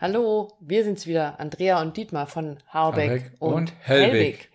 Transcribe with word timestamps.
Hallo, 0.00 0.56
wir 0.60 0.84
sind's 0.84 1.08
wieder, 1.08 1.40
Andrea 1.40 1.82
und 1.82 1.96
Dietmar 1.96 2.28
von 2.28 2.58
Habeck 2.68 3.32
und, 3.40 3.52
und 3.52 3.72
Hellwig. 3.80 4.12
Hellwig. 4.12 4.50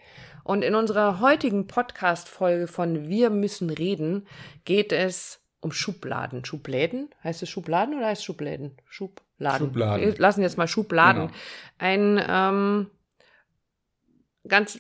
Und 0.45 0.63
in 0.63 0.73
unserer 0.73 1.19
heutigen 1.19 1.67
Podcast-Folge 1.67 2.67
von 2.67 3.09
Wir 3.09 3.29
müssen 3.29 3.69
reden 3.69 4.25
geht 4.63 4.93
es 4.93 5.41
um 5.59 5.73
Schubladen. 5.73 6.45
Schubläden? 6.45 7.13
Heißt 7.25 7.43
es 7.43 7.49
Schubladen 7.49 7.97
oder 7.97 8.07
heißt 8.07 8.21
es 8.21 8.25
Schubläden? 8.25 8.77
Schubladen. 8.87 9.67
Schubladen. 9.67 10.05
Wir 10.05 10.17
lassen 10.17 10.43
jetzt 10.43 10.57
mal 10.57 10.69
Schubladen. 10.69 11.27
Genau. 11.27 11.37
Ein 11.77 12.23
ähm, 12.25 12.91
ganz 14.47 14.79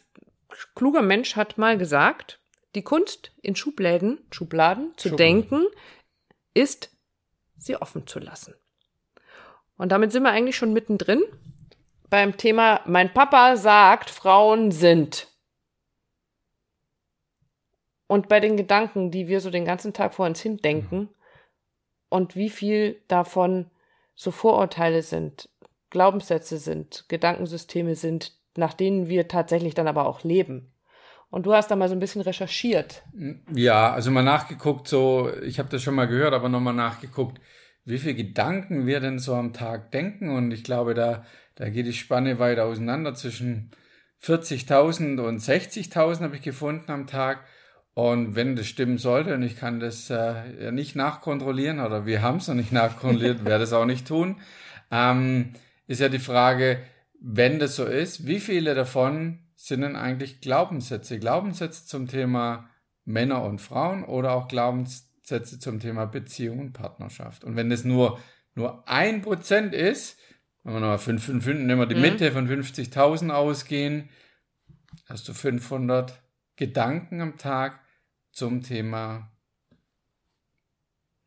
kluger 0.75 1.01
Mensch 1.01 1.35
hat 1.35 1.57
mal 1.57 1.77
gesagt, 1.77 2.39
die 2.73 2.83
Kunst 2.83 3.33
in 3.41 3.57
Schubläden, 3.57 4.19
Schubladen 4.31 4.93
zu 4.95 5.09
Schubladen. 5.09 5.41
denken, 5.41 5.65
ist, 6.53 6.89
sie 7.57 7.75
offen 7.75 8.07
zu 8.07 8.19
lassen. 8.19 8.53
Und 9.77 9.91
damit 9.91 10.11
sind 10.11 10.23
wir 10.23 10.31
eigentlich 10.31 10.55
schon 10.57 10.73
mittendrin 10.73 11.23
beim 12.13 12.37
Thema, 12.37 12.81
mein 12.85 13.11
Papa 13.11 13.57
sagt, 13.57 14.11
Frauen 14.11 14.71
sind. 14.71 15.29
Und 18.05 18.29
bei 18.29 18.39
den 18.39 18.55
Gedanken, 18.55 19.09
die 19.09 19.27
wir 19.27 19.41
so 19.41 19.49
den 19.49 19.65
ganzen 19.65 19.93
Tag 19.93 20.13
vor 20.13 20.27
uns 20.27 20.39
hin 20.39 20.57
denken 20.57 21.09
und 22.09 22.35
wie 22.35 22.51
viel 22.51 23.01
davon 23.07 23.71
so 24.13 24.29
Vorurteile 24.29 25.01
sind, 25.01 25.49
Glaubenssätze 25.89 26.59
sind, 26.59 27.05
Gedankensysteme 27.07 27.95
sind, 27.95 28.33
nach 28.55 28.75
denen 28.75 29.07
wir 29.07 29.27
tatsächlich 29.27 29.73
dann 29.73 29.87
aber 29.87 30.05
auch 30.05 30.23
leben. 30.23 30.71
Und 31.31 31.47
du 31.47 31.53
hast 31.55 31.71
da 31.71 31.75
mal 31.75 31.89
so 31.89 31.95
ein 31.95 31.99
bisschen 31.99 32.21
recherchiert. 32.21 33.01
Ja, 33.51 33.91
also 33.91 34.11
mal 34.11 34.21
nachgeguckt, 34.21 34.87
so, 34.87 35.31
ich 35.41 35.57
habe 35.57 35.69
das 35.69 35.81
schon 35.81 35.95
mal 35.95 36.05
gehört, 36.05 36.35
aber 36.35 36.47
nochmal 36.47 36.75
nachgeguckt, 36.75 37.41
wie 37.85 37.97
viele 37.97 38.15
Gedanken 38.15 38.85
wir 38.85 38.99
denn 38.99 39.19
so 39.19 39.35
am 39.35 39.53
Tag 39.53 39.91
denken. 39.91 40.29
Und 40.29 40.51
ich 40.51 40.63
glaube, 40.63 40.93
da, 40.93 41.25
da 41.55 41.69
geht 41.69 41.85
die 41.85 41.93
Spanne 41.93 42.39
weit 42.39 42.59
auseinander 42.59 43.13
zwischen 43.13 43.71
40.000 44.21 45.19
und 45.19 45.41
60.000 45.41 46.21
habe 46.21 46.35
ich 46.35 46.41
gefunden 46.41 46.91
am 46.91 47.07
Tag. 47.07 47.45
Und 47.93 48.35
wenn 48.35 48.55
das 48.55 48.65
stimmen 48.65 48.97
sollte, 48.97 49.35
und 49.35 49.43
ich 49.43 49.55
kann 49.55 49.79
das 49.79 50.09
äh, 50.09 50.71
nicht 50.71 50.95
nachkontrollieren, 50.95 51.79
oder 51.79 52.05
wir 52.05 52.21
haben 52.21 52.37
es 52.37 52.47
noch 52.47 52.55
nicht 52.55 52.71
nachkontrolliert, 52.71 53.45
werde 53.45 53.65
es 53.65 53.73
auch 53.73 53.85
nicht 53.85 54.07
tun, 54.07 54.37
ähm, 54.89 55.53
ist 55.85 56.01
ja 56.01 56.09
die 56.09 56.19
Frage, 56.19 56.79
wenn 57.19 57.59
das 57.59 57.75
so 57.75 57.85
ist, 57.85 58.25
wie 58.25 58.39
viele 58.39 58.73
davon 58.73 59.39
sind 59.55 59.81
denn 59.81 59.95
eigentlich 59.95 60.41
Glaubenssätze? 60.41 61.19
Glaubenssätze 61.19 61.85
zum 61.85 62.07
Thema 62.07 62.69
Männer 63.05 63.43
und 63.43 63.59
Frauen 63.59 64.03
oder 64.03 64.31
auch 64.31 64.47
Glaubenssätze 64.47 65.12
zum 65.23 65.79
Thema 65.79 66.05
Beziehung 66.05 66.59
und 66.59 66.73
Partnerschaft? 66.73 67.43
Und 67.43 67.55
wenn 67.55 67.69
das 67.69 67.83
nur, 67.83 68.19
nur 68.55 68.87
ein 68.87 69.21
Prozent 69.21 69.73
ist, 69.73 70.19
wenn 70.63 70.73
wir 70.73 70.79
nochmal 70.79 70.99
5, 70.99 71.23
5, 71.23 71.43
5, 71.43 71.59
nehmen 71.59 71.79
wir 71.79 71.85
die 71.87 71.95
mhm. 71.95 72.01
Mitte 72.01 72.31
von 72.31 72.47
50.000 72.47 73.31
ausgehen, 73.31 74.09
hast 75.05 75.27
du 75.27 75.33
500 75.33 76.21
Gedanken 76.55 77.21
am 77.21 77.37
Tag 77.37 77.81
zum 78.31 78.61
Thema 78.61 79.31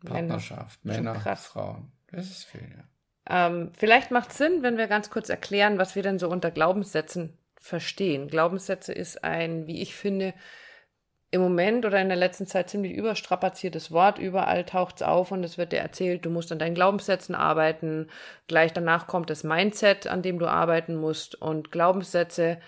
Partnerschaft, 0.05 0.85
Männer, 0.85 1.15
Männer 1.15 1.37
Frauen. 1.37 1.93
Das 2.11 2.31
ist 2.31 2.45
viel, 2.45 2.69
ja. 2.77 2.85
Ähm, 3.29 3.73
vielleicht 3.77 4.11
macht 4.11 4.31
es 4.31 4.39
Sinn, 4.39 4.63
wenn 4.63 4.77
wir 4.77 4.87
ganz 4.87 5.11
kurz 5.11 5.29
erklären, 5.29 5.79
was 5.79 5.97
wir 5.97 6.03
denn 6.03 6.19
so 6.19 6.29
unter 6.29 6.51
Glaubenssätzen 6.51 7.37
verstehen. 7.57 8.29
Glaubenssätze 8.29 8.93
ist 8.93 9.25
ein, 9.25 9.67
wie 9.67 9.83
ich 9.83 9.97
finde, 9.97 10.33
im 11.31 11.41
Moment 11.41 11.85
oder 11.85 12.01
in 12.01 12.09
der 12.09 12.17
letzten 12.17 12.47
Zeit 12.47 12.71
ziemlich 12.71 12.93
überstrapaziertes 12.93 13.91
Wort. 13.91 14.19
Überall 14.19 14.65
taucht 14.65 14.97
es 14.97 15.03
auf 15.03 15.33
und 15.33 15.43
es 15.45 15.59
wird 15.59 15.73
dir 15.73 15.81
erzählt, 15.81 16.25
du 16.25 16.31
musst 16.31 16.53
an 16.53 16.59
deinen 16.59 16.75
Glaubenssätzen 16.75 17.35
arbeiten. 17.35 18.09
Gleich 18.47 18.73
danach 18.73 19.07
kommt 19.07 19.29
das 19.29 19.43
Mindset, 19.43 20.07
an 20.07 20.23
dem 20.23 20.39
du 20.39 20.47
arbeiten 20.47 20.95
musst. 20.95 21.35
Und 21.35 21.73
Glaubenssätze, 21.73 22.59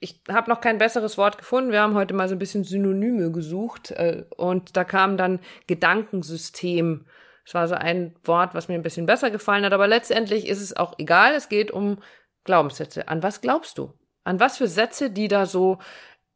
ich 0.00 0.20
habe 0.28 0.50
noch 0.50 0.60
kein 0.60 0.78
besseres 0.78 1.16
Wort 1.18 1.38
gefunden. 1.38 1.72
Wir 1.72 1.82
haben 1.82 1.94
heute 1.94 2.14
mal 2.14 2.28
so 2.28 2.34
ein 2.34 2.40
bisschen 2.40 2.64
Synonyme 2.64 3.30
gesucht 3.30 3.92
äh, 3.92 4.24
und 4.36 4.76
da 4.76 4.84
kam 4.84 5.16
dann 5.16 5.40
Gedankensystem. 5.68 7.06
Das 7.44 7.54
war 7.54 7.68
so 7.68 7.76
ein 7.76 8.16
Wort, 8.24 8.54
was 8.54 8.66
mir 8.66 8.74
ein 8.74 8.82
bisschen 8.82 9.06
besser 9.06 9.30
gefallen 9.30 9.64
hat, 9.64 9.72
aber 9.72 9.86
letztendlich 9.86 10.48
ist 10.48 10.60
es 10.60 10.76
auch 10.76 10.94
egal. 10.98 11.32
Es 11.32 11.48
geht 11.48 11.70
um 11.70 12.02
Glaubenssätze. 12.42 13.06
An 13.06 13.22
was 13.22 13.40
glaubst 13.40 13.78
du? 13.78 13.94
An 14.24 14.40
was 14.40 14.56
für 14.56 14.66
Sätze, 14.66 15.10
die 15.10 15.28
da 15.28 15.46
so 15.46 15.78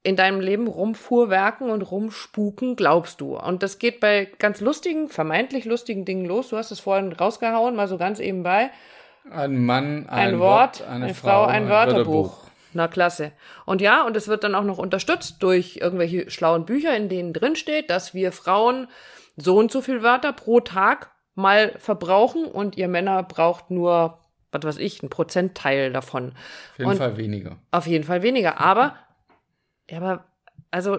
in 0.02 0.16
deinem 0.16 0.40
Leben 0.40 0.66
rumfuhrwerken 0.66 1.70
und 1.70 1.82
rumspuken, 1.82 2.76
glaubst 2.76 3.20
du? 3.20 3.36
Und 3.36 3.62
das 3.62 3.78
geht 3.78 4.00
bei 4.00 4.28
ganz 4.38 4.60
lustigen, 4.60 5.08
vermeintlich 5.08 5.64
lustigen 5.66 6.04
Dingen 6.04 6.24
los. 6.24 6.48
Du 6.48 6.56
hast 6.56 6.70
es 6.70 6.80
vorhin 6.80 7.12
rausgehauen, 7.12 7.76
mal 7.76 7.88
so 7.88 7.98
ganz 7.98 8.18
ebenbei. 8.18 8.70
Ein 9.30 9.64
Mann, 9.64 10.08
ein, 10.08 10.34
ein 10.34 10.38
Wort, 10.38 10.82
eine, 10.82 11.06
eine, 11.06 11.14
Frau, 11.14 11.44
ein, 11.44 11.64
ein 11.64 11.68
Wörterbuch. 11.68 12.04
Wörterbuch. 12.04 12.50
Na 12.72 12.88
klasse. 12.88 13.32
Und 13.66 13.80
ja, 13.80 14.06
und 14.06 14.16
es 14.16 14.28
wird 14.28 14.44
dann 14.44 14.54
auch 14.54 14.64
noch 14.64 14.78
unterstützt 14.78 15.42
durch 15.42 15.78
irgendwelche 15.82 16.30
schlauen 16.30 16.64
Bücher, 16.64 16.96
in 16.96 17.08
denen 17.08 17.32
drin 17.32 17.56
steht, 17.56 17.90
dass 17.90 18.14
wir 18.14 18.32
Frauen 18.32 18.86
so 19.36 19.56
und 19.56 19.70
so 19.70 19.82
viel 19.82 20.02
Wörter 20.02 20.32
pro 20.32 20.60
Tag 20.60 21.10
mal 21.34 21.74
verbrauchen 21.78 22.44
und 22.44 22.76
ihr 22.76 22.88
Männer 22.88 23.22
braucht 23.22 23.70
nur 23.70 24.20
was 24.52 24.62
weiß 24.64 24.78
ich, 24.78 25.02
ein 25.02 25.10
Prozentteil 25.10 25.92
davon. 25.92 26.32
Auf 26.32 26.78
jeden 26.78 26.90
und 26.90 26.96
Fall 26.96 27.16
weniger. 27.16 27.56
Auf 27.70 27.86
jeden 27.86 28.04
Fall 28.04 28.22
weniger. 28.22 28.60
Aber, 28.60 28.96
ja, 29.90 29.98
aber, 29.98 30.24
also, 30.70 30.98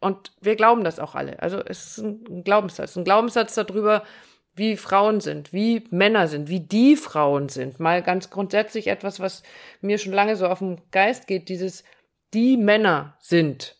und 0.00 0.32
wir 0.40 0.56
glauben 0.56 0.84
das 0.84 1.00
auch 1.00 1.14
alle. 1.14 1.40
Also 1.42 1.58
es 1.58 1.98
ist 1.98 2.04
ein 2.04 2.44
Glaubenssatz. 2.44 2.96
Ein 2.96 3.04
Glaubenssatz 3.04 3.54
darüber, 3.54 4.02
wie 4.54 4.76
Frauen 4.76 5.20
sind, 5.20 5.52
wie 5.52 5.84
Männer 5.90 6.28
sind, 6.28 6.48
wie 6.48 6.60
die 6.60 6.96
Frauen 6.96 7.48
sind. 7.48 7.80
Mal 7.80 8.02
ganz 8.02 8.30
grundsätzlich 8.30 8.88
etwas, 8.88 9.20
was 9.20 9.42
mir 9.80 9.98
schon 9.98 10.12
lange 10.12 10.36
so 10.36 10.46
auf 10.46 10.60
den 10.60 10.80
Geist 10.90 11.26
geht, 11.26 11.48
dieses 11.48 11.84
die 12.34 12.56
Männer 12.56 13.16
sind. 13.20 13.76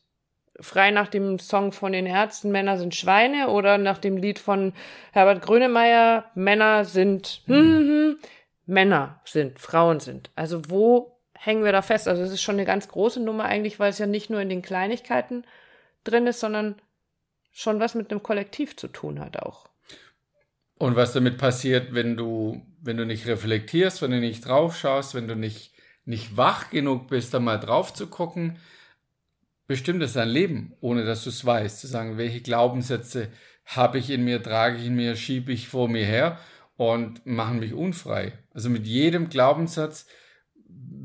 Frei 0.61 0.91
nach 0.91 1.09
dem 1.09 1.38
Song 1.38 1.73
von 1.73 1.93
den 1.93 2.06
Ärzten, 2.06 2.50
Männer 2.50 2.78
sind 2.78 2.94
Schweine 2.94 3.49
oder 3.49 3.77
nach 3.77 3.99
dem 3.99 4.17
Lied 4.17 4.38
von 4.38 4.73
Herbert 5.12 5.43
Grönemeyer, 5.43 6.31
Männer 6.34 6.87
sind, 6.87 7.43
hm, 7.47 7.56
hm, 7.56 8.19
Männer 8.65 9.21
sind, 9.25 9.59
Frauen 9.59 10.00
sind. 10.00 10.31
Also 10.34 10.62
wo 10.69 11.16
hängen 11.38 11.64
wir 11.64 11.72
da 11.72 11.82
fest? 11.82 12.08
Also 12.08 12.22
es 12.22 12.32
ist 12.32 12.42
schon 12.42 12.56
eine 12.56 12.64
ganz 12.64 12.88
große 12.88 13.20
Nummer 13.20 13.44
eigentlich, 13.44 13.78
weil 13.78 13.91
es 13.91 13.98
ja 13.98 14.06
nicht 14.06 14.30
nur 14.30 14.41
in 14.41 14.48
den 14.48 14.62
Kleinigkeiten 14.62 15.44
drin 16.04 16.26
ist, 16.26 16.41
sondern 16.41 16.76
schon 17.52 17.80
was 17.80 17.94
mit 17.94 18.10
einem 18.10 18.22
Kollektiv 18.22 18.76
zu 18.76 18.88
tun 18.88 19.20
hat 19.20 19.38
auch. 19.38 19.69
Und 20.78 20.94
was 20.94 21.12
damit 21.12 21.38
passiert, 21.38 21.94
wenn 21.94 22.16
du, 22.16 22.62
wenn 22.82 22.98
du 22.98 23.06
nicht 23.06 23.26
reflektierst, 23.26 24.02
wenn 24.02 24.10
du 24.10 24.20
nicht 24.20 24.46
drauf 24.46 24.76
schaust, 24.76 25.14
wenn 25.14 25.26
du 25.26 25.34
nicht, 25.34 25.72
nicht 26.04 26.36
wach 26.36 26.70
genug 26.70 27.08
bist, 27.08 27.32
da 27.32 27.41
mal 27.41 27.58
drauf 27.58 27.94
zu 27.94 28.08
gucken, 28.08 28.58
bestimmt 29.66 30.02
es 30.02 30.12
dein 30.12 30.28
Leben, 30.28 30.75
ohne 30.80 31.04
dass 31.04 31.25
du 31.25 31.30
es 31.30 31.44
weißt. 31.44 31.80
Zu 31.80 31.86
sagen, 31.86 32.19
welche 32.19 32.42
Glaubenssätze 32.42 33.28
habe 33.64 33.98
ich 33.98 34.10
in 34.10 34.25
mir, 34.25 34.42
trage 34.42 34.76
ich 34.76 34.86
in 34.86 34.94
mir, 34.94 35.16
schiebe 35.16 35.50
ich 35.50 35.69
vor 35.69 35.88
mir 35.88 36.04
her 36.04 36.38
und 36.76 37.25
machen 37.25 37.58
mich 37.58 37.72
unfrei. 37.72 38.32
Also 38.52 38.69
mit 38.69 38.86
jedem 38.86 39.30
Glaubenssatz 39.30 40.06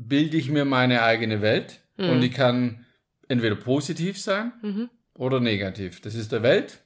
bilde 0.08 0.36
ich 0.36 0.50
mir 0.50 0.64
meine 0.64 1.02
eigene 1.02 1.42
Welt 1.42 1.80
mhm. 1.96 2.10
und 2.10 2.20
die 2.20 2.30
kann 2.30 2.84
entweder 3.28 3.56
positiv 3.56 4.20
sein 4.20 4.52
mhm. 4.62 4.90
oder 5.14 5.40
negativ. 5.40 6.00
Das 6.00 6.14
ist 6.14 6.32
der 6.32 6.42
Welt, 6.42 6.82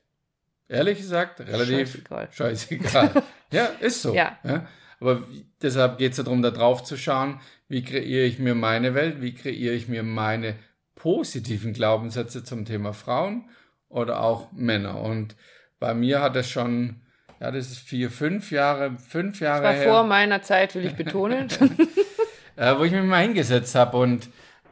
ehrlich 0.69 0.99
gesagt, 0.99 1.41
relativ 1.41 2.03
scheißegal. 2.09 2.29
scheißegal. 2.33 3.23
ja, 3.53 3.65
ist 3.81 4.03
so. 4.03 4.15
Ja. 4.15 4.39
ja. 4.45 4.67
Aber 5.01 5.23
deshalb 5.61 5.99
geht 5.99 6.13
es 6.13 6.25
darum, 6.25 6.43
da 6.43 6.51
drauf 6.51 6.83
zu 6.83 6.97
schauen, 6.97 7.41
wie 7.69 7.83
kreiere 7.83 8.25
ich 8.25 8.39
mir 8.39 8.55
meine 8.55 8.95
Welt, 8.95 9.21
wie 9.21 9.35
kreiere 9.35 9.75
ich 9.75 9.89
mir 9.89 10.03
meine 10.03 10.55
positiven 10.95 11.75
Glaubenssätze 11.75 12.45
zum 12.45 12.65
Thema 12.65 12.93
Frauen 12.95 13.49
oder 13.89 14.23
auch 14.23 14.53
Männer. 14.53 15.01
Und 15.01 15.37
bei 15.79 15.93
mir 15.93 16.23
hat 16.23 16.37
es 16.37 16.49
schon 16.49 17.03
ja, 17.41 17.51
das 17.51 17.71
ist 17.71 17.79
vier, 17.79 18.11
fünf 18.11 18.51
Jahre, 18.51 18.97
fünf 18.97 19.41
Jahre 19.41 19.63
das 19.63 19.75
war 19.75 19.83
her. 19.83 19.93
vor 19.93 20.05
meiner 20.05 20.43
Zeit, 20.43 20.75
will 20.75 20.87
ich 20.87 20.95
betonen. 20.95 21.49
äh, 22.57 22.77
wo 22.77 22.85
ich 22.85 22.93
mich 22.93 23.05
mal 23.05 23.23
hingesetzt 23.23 23.75
habe 23.75 23.99
und 23.99 24.29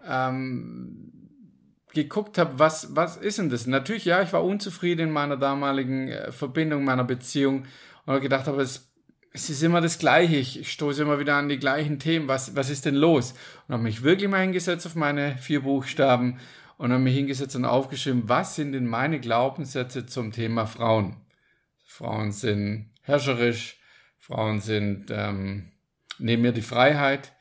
ähm, 0.06 1.12
geguckt 1.92 2.38
habe, 2.38 2.58
was, 2.58 2.94
was 2.94 3.16
ist 3.16 3.38
denn 3.38 3.50
das? 3.50 3.66
Natürlich, 3.66 4.04
ja, 4.04 4.20
ich 4.22 4.32
war 4.32 4.44
unzufrieden 4.44 5.08
in 5.08 5.12
meiner 5.12 5.36
damaligen 5.36 6.08
äh, 6.08 6.32
Verbindung, 6.32 6.84
meiner 6.84 7.04
Beziehung 7.04 7.64
und 8.04 8.12
habe 8.12 8.20
gedacht, 8.20 8.48
aber 8.48 8.58
es, 8.58 8.90
es 9.32 9.48
ist 9.48 9.62
immer 9.62 9.80
das 9.80 9.98
Gleiche. 9.98 10.36
Ich 10.36 10.70
stoße 10.70 11.02
immer 11.02 11.18
wieder 11.18 11.36
an 11.36 11.48
die 11.48 11.58
gleichen 11.58 11.98
Themen. 11.98 12.28
Was, 12.28 12.54
was 12.56 12.70
ist 12.70 12.84
denn 12.84 12.94
los? 12.94 13.34
Und 13.66 13.74
habe 13.74 13.82
mich 13.82 14.02
wirklich 14.02 14.28
mal 14.28 14.42
hingesetzt 14.42 14.86
auf 14.86 14.94
meine 14.94 15.38
vier 15.38 15.62
Buchstaben 15.62 16.38
und 16.76 16.92
habe 16.92 17.02
mich 17.02 17.14
hingesetzt 17.14 17.56
und 17.56 17.64
aufgeschrieben, 17.64 18.24
was 18.26 18.56
sind 18.56 18.72
denn 18.72 18.86
meine 18.86 19.20
Glaubenssätze 19.20 20.06
zum 20.06 20.32
Thema 20.32 20.66
Frauen? 20.66 21.16
Frauen 21.84 22.32
sind 22.32 22.90
herrscherisch, 23.02 23.78
Frauen 24.18 24.60
sind, 24.60 25.06
ähm, 25.10 25.70
nehmen 26.18 26.42
mir 26.42 26.52
die 26.52 26.62
Freiheit, 26.62 27.32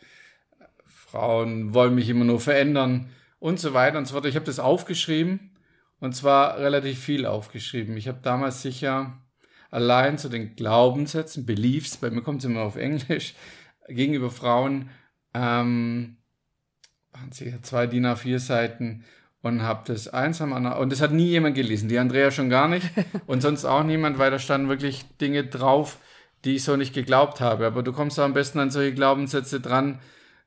Frauen 1.13 1.75
wollen 1.75 1.93
mich 1.93 2.09
immer 2.09 2.25
nur 2.25 2.39
verändern 2.39 3.11
und 3.37 3.59
so 3.59 3.75
weiter 3.75 3.99
und 3.99 4.07
so 4.07 4.15
fort. 4.15 4.25
Ich 4.25 4.35
habe 4.35 4.47
das 4.47 4.57
aufgeschrieben 4.57 5.51
und 5.99 6.15
zwar 6.15 6.57
relativ 6.57 6.97
viel 6.97 7.27
aufgeschrieben. 7.27 7.95
Ich 7.97 8.07
habe 8.07 8.17
damals 8.23 8.63
sicher 8.63 9.21
allein 9.69 10.17
zu 10.17 10.27
den 10.27 10.55
Glaubenssätzen, 10.55 11.45
Beliefs, 11.45 11.97
bei 11.97 12.09
mir 12.09 12.23
kommt 12.23 12.39
es 12.39 12.45
immer 12.45 12.61
auf 12.61 12.77
Englisch, 12.77 13.35
gegenüber 13.87 14.31
Frauen, 14.31 14.89
ähm, 15.35 16.17
waren 17.11 17.31
sicher 17.31 17.61
zwei 17.61 17.85
DIN 17.85 18.07
A4 18.07 18.39
Seiten 18.39 19.03
und 19.43 19.61
habe 19.61 19.83
das 19.85 20.07
einsam 20.07 20.51
an 20.51 20.65
und 20.65 20.91
das 20.91 21.01
hat 21.01 21.11
nie 21.11 21.27
jemand 21.27 21.55
gelesen, 21.55 21.89
die 21.89 21.99
Andrea 21.99 22.31
schon 22.31 22.49
gar 22.49 22.67
nicht 22.67 22.89
und 23.27 23.41
sonst 23.43 23.65
auch 23.65 23.83
niemand, 23.83 24.17
weil 24.17 24.31
da 24.31 24.39
standen 24.39 24.67
wirklich 24.67 25.05
Dinge 25.21 25.43
drauf, 25.43 25.99
die 26.43 26.55
ich 26.55 26.63
so 26.63 26.75
nicht 26.75 26.95
geglaubt 26.95 27.39
habe. 27.39 27.67
Aber 27.67 27.83
du 27.83 27.93
kommst 27.93 28.17
am 28.17 28.33
besten 28.33 28.57
an 28.57 28.71
solche 28.71 28.95
Glaubenssätze 28.95 29.59
dran, 29.59 29.99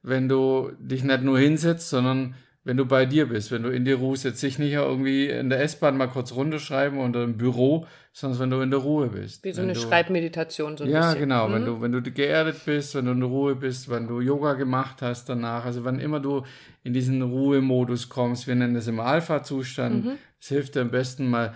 wenn 0.03 0.29
du 0.29 0.71
dich 0.79 1.05
nicht 1.05 1.23
nur 1.23 1.39
hinsetzt, 1.39 1.89
sondern 1.91 2.35
wenn 2.65 2.77
du 2.77 2.85
bei 2.85 3.07
dir 3.07 3.27
bist, 3.29 3.53
wenn 3.53 3.63
du 3.63 3.69
in 3.71 3.85
dir 3.85 3.97
ruhst, 3.97 4.25
jetzt 4.25 4.41
sich 4.41 4.59
nicht 4.59 4.73
irgendwie 4.73 5.29
in 5.29 5.51
der 5.51 5.61
S-Bahn 5.63 5.97
mal 5.97 6.09
kurz 6.09 6.33
runterschreiben 6.33 6.99
oder 6.99 7.23
im 7.23 7.37
Büro, 7.37 7.87
sondern 8.13 8.41
wenn 8.41 8.51
du 8.51 8.61
in 8.61 8.71
der 8.73 8.81
Ruhe 8.81 9.07
bist. 9.09 9.45
Wie 9.45 9.53
so 9.53 9.63
eine 9.63 9.75
du, 9.75 9.79
Schreibmeditation 9.79 10.77
so 10.77 10.83
ein 10.83 10.91
Ja, 10.91 11.01
bisschen. 11.13 11.21
genau, 11.21 11.47
Mhm. 11.49 11.53
wenn 11.53 11.65
du 11.65 11.81
wenn 11.83 11.93
du 11.93 12.03
geerdet 12.03 12.65
bist, 12.65 12.97
wenn 12.97 13.05
du 13.05 13.13
in 13.13 13.21
der 13.21 13.29
Ruhe 13.29 13.55
bist, 13.55 13.89
wenn 13.89 14.09
du 14.09 14.21
Yoga 14.21 14.55
gemacht 14.55 15.01
hast 15.01 15.29
danach, 15.29 15.65
also 15.65 15.85
wann 15.85 16.01
immer 16.01 16.19
du 16.19 16.43
in 16.83 16.93
diesen 16.93 17.23
Ruhemodus 17.23 18.09
kommst, 18.09 18.49
wir 18.49 18.57
nennen 18.57 18.75
das 18.75 18.89
im 18.89 18.99
Alpha-Zustand, 18.99 20.05
Mhm. 20.05 20.13
es 20.41 20.49
hilft 20.49 20.75
dir 20.75 20.81
am 20.81 20.91
besten 20.91 21.31
mal 21.31 21.55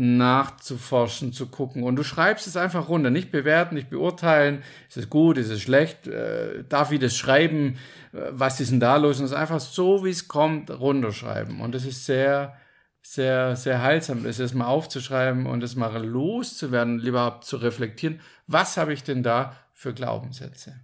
nachzuforschen, 0.00 1.32
zu 1.32 1.46
gucken. 1.46 1.82
Und 1.82 1.96
du 1.96 2.02
schreibst 2.02 2.46
es 2.46 2.56
einfach 2.56 2.88
runter, 2.88 3.10
nicht 3.10 3.30
bewerten, 3.30 3.74
nicht 3.74 3.90
beurteilen, 3.90 4.62
ist 4.88 4.96
es 4.96 5.10
gut, 5.10 5.38
ist 5.38 5.50
es 5.50 5.60
schlecht, 5.60 6.06
äh, 6.06 6.64
darf 6.68 6.90
ich 6.92 7.00
das 7.00 7.16
schreiben, 7.16 7.78
äh, 8.12 8.18
was 8.30 8.60
ist 8.60 8.72
denn 8.72 8.80
da 8.80 8.96
los? 8.96 9.20
Und 9.20 9.26
es 9.26 9.32
einfach 9.32 9.60
so, 9.60 10.04
wie 10.04 10.10
es 10.10 10.28
kommt, 10.28 10.70
runterschreiben. 10.70 11.60
Und 11.60 11.74
das 11.74 11.84
ist 11.84 12.06
sehr, 12.06 12.56
sehr, 13.02 13.56
sehr 13.56 13.82
heilsam, 13.82 14.24
das 14.24 14.40
erstmal 14.40 14.68
aufzuschreiben 14.68 15.46
und 15.46 15.62
es 15.62 15.76
mal 15.76 16.04
loszuwerden, 16.04 16.98
lieber 16.98 17.40
zu 17.42 17.56
reflektieren, 17.56 18.20
was 18.46 18.76
habe 18.76 18.92
ich 18.92 19.02
denn 19.02 19.22
da 19.22 19.56
für 19.72 19.94
Glaubenssätze? 19.94 20.74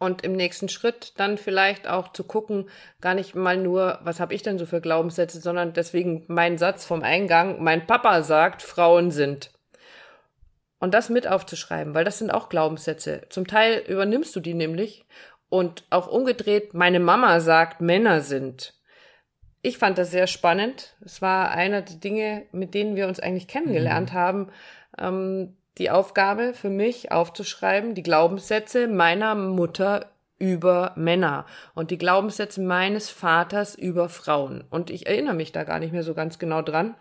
Und 0.00 0.24
im 0.24 0.32
nächsten 0.32 0.70
Schritt 0.70 1.12
dann 1.18 1.36
vielleicht 1.36 1.86
auch 1.86 2.14
zu 2.14 2.24
gucken, 2.24 2.70
gar 3.02 3.12
nicht 3.12 3.34
mal 3.34 3.58
nur, 3.58 3.98
was 4.02 4.18
habe 4.18 4.32
ich 4.32 4.42
denn 4.42 4.58
so 4.58 4.64
für 4.64 4.80
Glaubenssätze, 4.80 5.40
sondern 5.40 5.74
deswegen 5.74 6.24
mein 6.26 6.56
Satz 6.56 6.86
vom 6.86 7.02
Eingang, 7.02 7.62
mein 7.62 7.86
Papa 7.86 8.22
sagt, 8.22 8.62
Frauen 8.62 9.10
sind. 9.10 9.50
Und 10.78 10.94
das 10.94 11.10
mit 11.10 11.28
aufzuschreiben, 11.28 11.94
weil 11.94 12.06
das 12.06 12.16
sind 12.16 12.30
auch 12.30 12.48
Glaubenssätze. 12.48 13.26
Zum 13.28 13.46
Teil 13.46 13.84
übernimmst 13.86 14.34
du 14.34 14.40
die 14.40 14.54
nämlich 14.54 15.04
und 15.50 15.84
auch 15.90 16.06
umgedreht, 16.06 16.72
meine 16.72 17.00
Mama 17.00 17.38
sagt, 17.40 17.82
Männer 17.82 18.22
sind. 18.22 18.72
Ich 19.60 19.76
fand 19.76 19.98
das 19.98 20.10
sehr 20.10 20.26
spannend. 20.26 20.96
Es 21.04 21.20
war 21.20 21.50
einer 21.50 21.82
der 21.82 21.96
Dinge, 21.96 22.46
mit 22.52 22.72
denen 22.72 22.96
wir 22.96 23.06
uns 23.06 23.20
eigentlich 23.20 23.48
kennengelernt 23.48 24.14
haben. 24.14 24.50
Ähm, 24.98 25.58
die 25.80 25.90
Aufgabe 25.90 26.52
für 26.52 26.68
mich 26.68 27.10
aufzuschreiben, 27.10 27.94
die 27.94 28.02
Glaubenssätze 28.02 28.86
meiner 28.86 29.34
Mutter 29.34 30.12
über 30.38 30.92
Männer 30.94 31.46
und 31.74 31.90
die 31.90 31.96
Glaubenssätze 31.96 32.60
meines 32.60 33.08
Vaters 33.08 33.74
über 33.74 34.10
Frauen. 34.10 34.62
Und 34.68 34.90
ich 34.90 35.06
erinnere 35.06 35.34
mich 35.34 35.52
da 35.52 35.64
gar 35.64 35.78
nicht 35.78 35.92
mehr 35.92 36.02
so 36.02 36.12
ganz 36.12 36.38
genau 36.38 36.60
dran. 36.60 36.94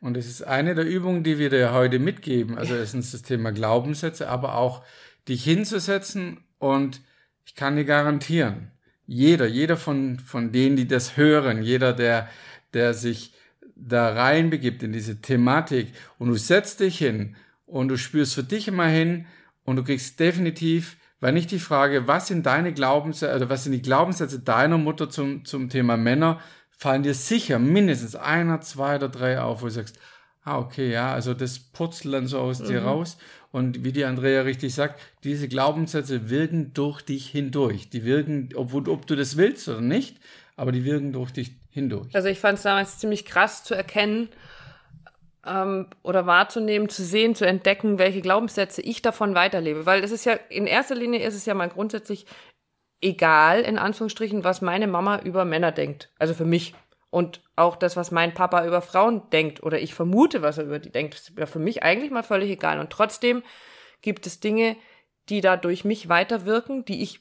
Und 0.00 0.16
es 0.16 0.28
ist 0.28 0.42
eine 0.42 0.74
der 0.74 0.84
Übungen, 0.84 1.24
die 1.24 1.38
wir 1.38 1.48
dir 1.48 1.72
heute 1.72 1.98
mitgeben. 1.98 2.58
Also 2.58 2.76
erstens 2.76 3.12
das 3.12 3.22
Thema 3.22 3.50
Glaubenssätze, 3.50 4.28
aber 4.28 4.56
auch 4.56 4.84
dich 5.26 5.42
hinzusetzen 5.42 6.44
und 6.58 7.00
ich 7.46 7.54
kann 7.54 7.76
dir 7.76 7.86
garantieren, 7.86 8.72
jeder, 9.06 9.46
jeder 9.46 9.78
von, 9.78 10.18
von 10.18 10.52
denen, 10.52 10.76
die 10.76 10.86
das 10.86 11.16
hören, 11.16 11.62
jeder, 11.62 11.94
der, 11.94 12.28
der 12.74 12.92
sich 12.92 13.32
da 13.74 14.12
reinbegibt 14.12 14.82
in 14.82 14.92
diese 14.92 15.22
Thematik 15.22 15.92
und 16.18 16.28
du 16.28 16.34
setzt 16.34 16.80
dich 16.80 16.98
hin 16.98 17.34
und 17.68 17.88
du 17.88 17.96
spürst 17.96 18.34
für 18.34 18.42
dich 18.42 18.68
immer 18.68 18.86
hin 18.86 19.26
und 19.64 19.76
du 19.76 19.84
kriegst 19.84 20.18
definitiv, 20.18 20.96
weil 21.20 21.32
nicht 21.32 21.50
die 21.50 21.58
Frage, 21.58 22.06
was 22.06 22.28
sind 22.28 22.46
deine 22.46 22.72
Glaubenssätze, 22.72 23.32
also 23.32 23.48
was 23.50 23.64
sind 23.64 23.72
die 23.72 23.82
Glaubenssätze 23.82 24.40
deiner 24.40 24.78
Mutter 24.78 25.10
zum, 25.10 25.44
zum 25.44 25.68
Thema 25.68 25.96
Männer, 25.96 26.40
fallen 26.70 27.02
dir 27.02 27.14
sicher 27.14 27.58
mindestens 27.58 28.14
einer, 28.16 28.60
zwei 28.60 28.96
oder 28.96 29.08
drei 29.08 29.40
auf, 29.40 29.62
wo 29.62 29.66
du 29.66 29.72
sagst, 29.72 29.98
ah, 30.44 30.58
okay, 30.58 30.90
ja, 30.90 31.12
also 31.12 31.34
das 31.34 31.58
purzelt 31.58 32.14
dann 32.14 32.26
so 32.26 32.38
aus 32.38 32.62
dir 32.62 32.82
raus. 32.82 33.18
Und 33.50 33.84
wie 33.84 33.92
die 33.92 34.04
Andrea 34.04 34.42
richtig 34.42 34.74
sagt, 34.74 35.00
diese 35.24 35.48
Glaubenssätze 35.48 36.30
wirken 36.30 36.72
durch 36.74 37.02
dich 37.02 37.28
hindurch. 37.28 37.90
Die 37.90 38.04
wirken, 38.04 38.50
obwohl, 38.54 38.88
ob 38.88 39.06
du 39.06 39.16
das 39.16 39.36
willst 39.36 39.68
oder 39.68 39.80
nicht, 39.80 40.18
aber 40.56 40.72
die 40.72 40.84
wirken 40.84 41.12
durch 41.12 41.32
dich 41.32 41.52
hindurch. 41.70 42.14
Also 42.14 42.28
ich 42.28 42.38
fand 42.38 42.58
es 42.58 42.62
damals 42.64 42.98
ziemlich 42.98 43.24
krass 43.24 43.64
zu 43.64 43.74
erkennen 43.74 44.28
ähm, 45.46 45.86
oder 46.02 46.26
wahrzunehmen, 46.26 46.88
zu 46.88 47.04
sehen, 47.04 47.34
zu 47.34 47.46
entdecken, 47.46 47.98
welche 47.98 48.20
Glaubenssätze 48.20 48.82
ich 48.82 49.02
davon 49.02 49.34
weiterlebe. 49.34 49.86
Weil 49.86 50.04
es 50.04 50.10
ist 50.10 50.24
ja, 50.24 50.34
in 50.48 50.66
erster 50.66 50.94
Linie 50.94 51.26
ist 51.26 51.34
es 51.34 51.46
ja 51.46 51.54
mal 51.54 51.68
grundsätzlich 51.68 52.26
egal, 53.00 53.60
in 53.60 53.78
Anführungsstrichen, 53.78 54.44
was 54.44 54.60
meine 54.60 54.86
Mama 54.86 55.20
über 55.20 55.44
Männer 55.44 55.72
denkt. 55.72 56.10
Also 56.18 56.34
für 56.34 56.44
mich. 56.44 56.74
Und 57.10 57.42
auch 57.56 57.76
das, 57.76 57.96
was 57.96 58.10
mein 58.10 58.34
Papa 58.34 58.66
über 58.66 58.82
Frauen 58.82 59.30
denkt 59.30 59.62
oder 59.62 59.80
ich 59.80 59.94
vermute, 59.94 60.42
was 60.42 60.58
er 60.58 60.64
über 60.64 60.78
die 60.78 60.90
denkt, 60.90 61.14
ist 61.14 61.32
ja 61.38 61.46
für 61.46 61.58
mich 61.58 61.82
eigentlich 61.82 62.10
mal 62.10 62.22
völlig 62.22 62.50
egal. 62.50 62.80
Und 62.80 62.90
trotzdem 62.90 63.42
gibt 64.02 64.26
es 64.26 64.40
Dinge, 64.40 64.76
die 65.30 65.40
da 65.40 65.56
durch 65.56 65.84
mich 65.84 66.08
weiterwirken, 66.08 66.84
die 66.84 67.02
ich 67.02 67.20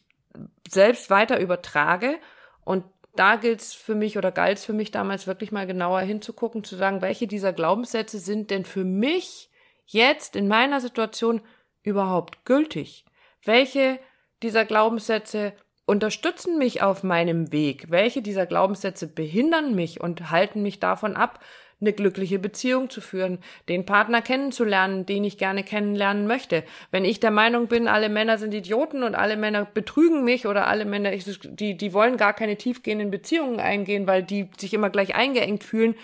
selbst 0.67 1.09
weiter 1.09 1.39
übertrage. 1.39 2.17
Und 2.65 2.83
da 3.19 3.35
gilt 3.35 3.61
es 3.61 3.73
für 3.73 3.95
mich 3.95 4.17
oder 4.17 4.31
galt 4.31 4.57
es 4.57 4.65
für 4.65 4.73
mich 4.73 4.91
damals 4.91 5.27
wirklich 5.27 5.51
mal 5.51 5.67
genauer 5.67 6.01
hinzugucken, 6.01 6.63
zu 6.63 6.75
sagen, 6.75 7.01
welche 7.01 7.27
dieser 7.27 7.53
Glaubenssätze 7.53 8.19
sind 8.19 8.51
denn 8.51 8.65
für 8.65 8.83
mich 8.83 9.49
jetzt 9.85 10.35
in 10.35 10.47
meiner 10.47 10.81
Situation 10.81 11.41
überhaupt 11.83 12.45
gültig? 12.45 13.05
Welche 13.43 13.99
dieser 14.43 14.65
Glaubenssätze 14.65 15.53
unterstützen 15.85 16.57
mich 16.57 16.81
auf 16.81 17.03
meinem 17.03 17.51
Weg? 17.51 17.89
Welche 17.89 18.21
dieser 18.21 18.45
Glaubenssätze 18.45 19.07
behindern 19.07 19.73
mich 19.73 20.01
und 20.01 20.29
halten 20.29 20.61
mich 20.61 20.79
davon 20.79 21.15
ab, 21.15 21.39
eine 21.79 21.93
glückliche 21.93 22.39
Beziehung 22.39 22.89
zu 22.89 23.01
führen, 23.01 23.39
den 23.69 23.85
Partner 23.85 24.21
kennenzulernen, 24.21 25.05
den 25.05 25.23
ich 25.23 25.37
gerne 25.37 25.63
kennenlernen 25.63 26.25
möchte. 26.25 26.63
Wenn 26.91 27.05
ich 27.05 27.19
der 27.19 27.31
Meinung 27.31 27.67
bin, 27.67 27.87
alle 27.87 28.09
Männer 28.09 28.37
sind 28.37 28.53
Idioten 28.53 29.03
und 29.03 29.15
alle 29.15 29.37
Männer 29.37 29.65
betrügen 29.65 30.23
mich 30.23 30.47
oder 30.47 30.67
alle 30.67 30.85
Männer, 30.85 31.11
die, 31.11 31.77
die 31.77 31.93
wollen 31.93 32.17
gar 32.17 32.33
keine 32.33 32.57
tiefgehenden 32.57 33.11
Beziehungen 33.11 33.59
eingehen, 33.59 34.07
weil 34.07 34.23
die 34.23 34.49
sich 34.57 34.73
immer 34.73 34.89
gleich 34.89 35.15
eingeengt 35.15 35.63
fühlen 35.63 35.95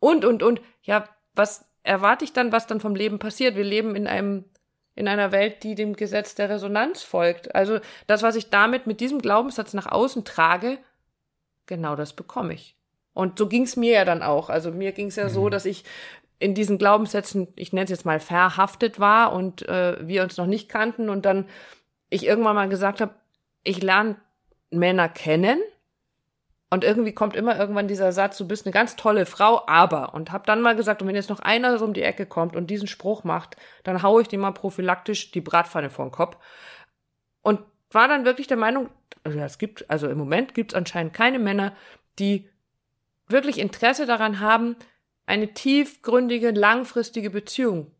und, 0.00 0.24
und, 0.24 0.42
und. 0.42 0.60
Ja, 0.82 1.08
was 1.34 1.64
erwarte 1.84 2.24
ich 2.24 2.32
dann, 2.32 2.50
was 2.50 2.66
dann 2.66 2.80
vom 2.80 2.96
Leben 2.96 3.18
passiert? 3.18 3.54
Wir 3.54 3.64
leben 3.64 3.94
in 3.94 4.06
einem 4.06 4.44
in 4.96 5.08
einer 5.08 5.32
Welt, 5.32 5.62
die 5.62 5.74
dem 5.74 5.94
Gesetz 5.94 6.34
der 6.34 6.50
Resonanz 6.50 7.02
folgt. 7.02 7.54
Also 7.54 7.78
das, 8.06 8.22
was 8.22 8.36
ich 8.36 8.50
damit 8.50 8.86
mit 8.86 9.00
diesem 9.00 9.20
Glaubenssatz 9.20 9.72
nach 9.72 9.86
außen 9.86 10.24
trage, 10.24 10.78
genau 11.66 11.96
das 11.96 12.12
bekomme 12.12 12.52
ich. 12.54 12.76
Und 13.12 13.38
so 13.38 13.48
ging 13.48 13.64
es 13.64 13.76
mir 13.76 13.92
ja 13.92 14.04
dann 14.04 14.22
auch. 14.22 14.50
Also 14.50 14.70
mir 14.70 14.92
ging 14.92 15.08
es 15.08 15.16
ja 15.16 15.24
mhm. 15.24 15.30
so, 15.30 15.48
dass 15.48 15.64
ich 15.64 15.84
in 16.38 16.54
diesen 16.54 16.78
Glaubenssätzen, 16.78 17.48
ich 17.56 17.72
nenne 17.72 17.84
es 17.84 17.90
jetzt 17.90 18.06
mal, 18.06 18.18
verhaftet 18.18 18.98
war 18.98 19.32
und 19.32 19.68
äh, 19.68 19.96
wir 20.00 20.22
uns 20.22 20.36
noch 20.36 20.46
nicht 20.46 20.68
kannten 20.68 21.08
und 21.10 21.26
dann 21.26 21.46
ich 22.08 22.26
irgendwann 22.26 22.56
mal 22.56 22.68
gesagt 22.68 23.00
habe, 23.00 23.14
ich 23.62 23.82
lerne 23.82 24.16
Männer 24.70 25.08
kennen 25.08 25.60
und 26.70 26.84
irgendwie 26.84 27.12
kommt 27.12 27.36
immer 27.36 27.58
irgendwann 27.58 27.88
dieser 27.88 28.12
Satz, 28.12 28.38
du 28.38 28.48
bist 28.48 28.64
eine 28.64 28.72
ganz 28.72 28.96
tolle 28.96 29.26
Frau, 29.26 29.62
aber 29.66 30.14
und 30.14 30.32
habe 30.32 30.46
dann 30.46 30.62
mal 30.62 30.76
gesagt, 30.76 31.02
und 31.02 31.08
wenn 31.08 31.16
jetzt 31.16 31.28
noch 31.28 31.40
einer 31.40 31.78
so 31.78 31.84
um 31.84 31.92
die 31.92 32.02
Ecke 32.02 32.26
kommt 32.26 32.56
und 32.56 32.68
diesen 32.68 32.88
Spruch 32.88 33.24
macht, 33.24 33.56
dann 33.82 34.02
haue 34.02 34.22
ich 34.22 34.28
dem 34.28 34.40
mal 34.40 34.52
prophylaktisch 34.52 35.32
die 35.32 35.40
Bratpfanne 35.40 35.90
vor 35.90 36.06
den 36.06 36.12
Kopf 36.12 36.36
und 37.42 37.60
war 37.90 38.08
dann 38.08 38.24
wirklich 38.24 38.46
der 38.46 38.56
Meinung, 38.56 38.88
also 39.24 39.38
es 39.40 39.58
gibt, 39.58 39.90
also 39.90 40.08
im 40.08 40.16
Moment 40.16 40.54
gibt 40.54 40.72
es 40.72 40.76
anscheinend 40.76 41.12
keine 41.12 41.38
Männer, 41.38 41.74
die 42.18 42.48
wirklich 43.30 43.58
Interesse 43.58 44.06
daran 44.06 44.40
haben, 44.40 44.76
eine 45.26 45.54
tiefgründige, 45.54 46.50
langfristige 46.50 47.30
Beziehung 47.30 47.92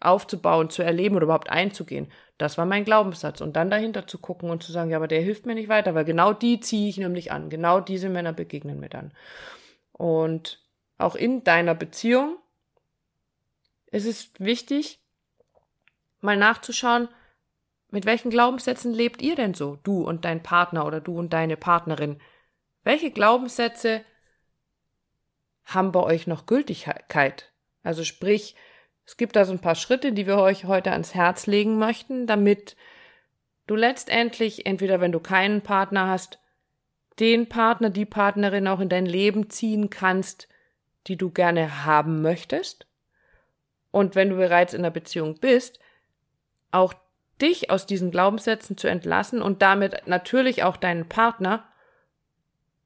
aufzubauen, 0.00 0.70
zu 0.70 0.82
erleben 0.82 1.16
oder 1.16 1.24
überhaupt 1.24 1.50
einzugehen. 1.50 2.10
Das 2.38 2.56
war 2.56 2.66
mein 2.66 2.84
Glaubenssatz. 2.84 3.40
Und 3.40 3.56
dann 3.56 3.70
dahinter 3.70 4.06
zu 4.06 4.18
gucken 4.18 4.50
und 4.50 4.62
zu 4.62 4.72
sagen, 4.72 4.90
ja, 4.90 4.96
aber 4.96 5.08
der 5.08 5.20
hilft 5.20 5.44
mir 5.44 5.54
nicht 5.54 5.68
weiter, 5.68 5.94
weil 5.94 6.04
genau 6.04 6.32
die 6.32 6.60
ziehe 6.60 6.88
ich 6.88 6.96
nämlich 6.96 7.32
an. 7.32 7.50
Genau 7.50 7.80
diese 7.80 8.08
Männer 8.08 8.32
begegnen 8.32 8.78
mir 8.78 8.88
dann. 8.88 9.12
Und 9.92 10.64
auch 10.98 11.16
in 11.16 11.42
deiner 11.44 11.74
Beziehung 11.74 12.36
ist 13.90 14.06
es 14.06 14.30
wichtig, 14.38 15.00
mal 16.20 16.36
nachzuschauen, 16.36 17.08
mit 17.90 18.06
welchen 18.06 18.30
Glaubenssätzen 18.30 18.92
lebt 18.92 19.22
ihr 19.22 19.34
denn 19.34 19.54
so, 19.54 19.78
du 19.82 20.06
und 20.06 20.24
dein 20.24 20.42
Partner 20.42 20.86
oder 20.86 21.00
du 21.00 21.18
und 21.18 21.32
deine 21.32 21.56
Partnerin? 21.56 22.20
Welche 22.84 23.10
Glaubenssätze 23.10 24.04
haben 25.68 25.92
bei 25.92 26.00
euch 26.00 26.26
noch 26.26 26.46
Gültigkeit? 26.46 27.52
Also 27.82 28.04
sprich, 28.04 28.56
es 29.06 29.16
gibt 29.16 29.36
da 29.36 29.44
so 29.44 29.52
ein 29.52 29.60
paar 29.60 29.74
Schritte, 29.74 30.12
die 30.12 30.26
wir 30.26 30.38
euch 30.38 30.64
heute 30.64 30.92
ans 30.92 31.14
Herz 31.14 31.46
legen 31.46 31.78
möchten, 31.78 32.26
damit 32.26 32.76
du 33.66 33.76
letztendlich, 33.76 34.66
entweder 34.66 35.00
wenn 35.00 35.12
du 35.12 35.20
keinen 35.20 35.62
Partner 35.62 36.08
hast, 36.08 36.40
den 37.20 37.48
Partner, 37.48 37.90
die 37.90 38.06
Partnerin 38.06 38.68
auch 38.68 38.80
in 38.80 38.88
dein 38.88 39.06
Leben 39.06 39.50
ziehen 39.50 39.90
kannst, 39.90 40.48
die 41.06 41.16
du 41.16 41.30
gerne 41.30 41.84
haben 41.84 42.22
möchtest. 42.22 42.86
Und 43.90 44.14
wenn 44.14 44.30
du 44.30 44.36
bereits 44.36 44.74
in 44.74 44.80
einer 44.80 44.90
Beziehung 44.90 45.38
bist, 45.40 45.78
auch 46.70 46.94
dich 47.40 47.70
aus 47.70 47.86
diesen 47.86 48.10
Glaubenssätzen 48.10 48.76
zu 48.76 48.88
entlassen 48.88 49.42
und 49.42 49.62
damit 49.62 50.06
natürlich 50.06 50.64
auch 50.64 50.76
deinen 50.76 51.08
Partner 51.08 51.67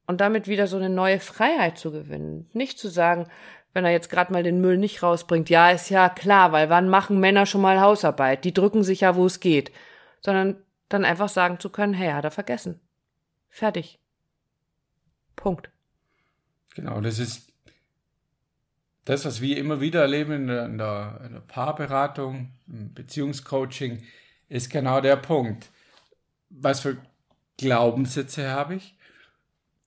und 0.07 0.21
damit 0.21 0.47
wieder 0.47 0.67
so 0.67 0.77
eine 0.77 0.89
neue 0.89 1.19
Freiheit 1.19 1.77
zu 1.77 1.91
gewinnen. 1.91 2.49
Nicht 2.53 2.79
zu 2.79 2.89
sagen, 2.89 3.27
wenn 3.73 3.85
er 3.85 3.91
jetzt 3.91 4.09
gerade 4.09 4.31
mal 4.31 4.43
den 4.43 4.61
Müll 4.61 4.77
nicht 4.77 5.01
rausbringt, 5.01 5.49
ja, 5.49 5.71
ist 5.71 5.89
ja 5.89 6.09
klar, 6.09 6.51
weil 6.51 6.69
wann 6.69 6.89
machen 6.89 7.19
Männer 7.19 7.45
schon 7.45 7.61
mal 7.61 7.79
Hausarbeit? 7.81 8.45
Die 8.45 8.53
drücken 8.53 8.83
sich 8.83 9.01
ja, 9.01 9.15
wo 9.15 9.25
es 9.25 9.39
geht. 9.39 9.71
Sondern 10.21 10.57
dann 10.89 11.05
einfach 11.05 11.29
sagen 11.29 11.59
zu 11.59 11.69
können, 11.69 11.93
hey, 11.93 12.11
hat 12.11 12.23
er 12.23 12.31
vergessen. 12.31 12.79
Fertig. 13.49 13.99
Punkt. 15.35 15.69
Genau, 16.75 17.01
das 17.01 17.19
ist 17.19 17.51
das, 19.05 19.25
was 19.25 19.41
wir 19.41 19.57
immer 19.57 19.81
wieder 19.81 20.01
erleben 20.01 20.33
in 20.33 20.47
der, 20.47 20.65
in 20.65 20.77
der, 20.77 21.21
in 21.25 21.33
der 21.33 21.41
Paarberatung, 21.41 22.53
im 22.67 22.93
Beziehungscoaching, 22.93 24.03
ist 24.49 24.69
genau 24.69 25.01
der 25.01 25.17
Punkt. 25.17 25.69
Was 26.49 26.79
für 26.79 26.97
Glaubenssätze 27.57 28.49
habe 28.49 28.75
ich? 28.75 28.95